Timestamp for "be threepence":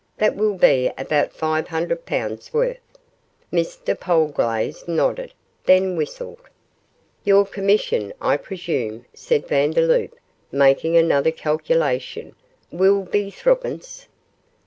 13.03-14.07